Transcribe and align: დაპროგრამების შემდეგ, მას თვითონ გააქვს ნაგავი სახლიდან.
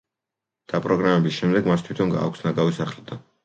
დაპროგრამების 0.73 1.37
შემდეგ, 1.37 1.69
მას 1.75 1.87
თვითონ 1.91 2.17
გააქვს 2.17 2.45
ნაგავი 2.51 2.79
სახლიდან. 2.83 3.27